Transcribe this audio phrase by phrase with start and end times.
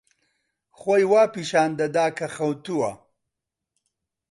[0.79, 2.91] خۆی وا پیشان دەدا کە خەوتووە.